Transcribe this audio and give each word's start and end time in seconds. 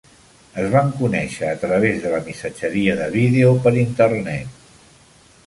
Es 0.61 0.69
van 0.75 0.87
conèixer 1.01 1.49
a 1.55 1.59
través 1.63 1.99
de 2.07 2.15
la 2.15 2.23
missatgeria 2.31 2.97
de 3.03 3.11
vídeo 3.19 3.53
per 3.67 3.75
Internet. 3.85 4.61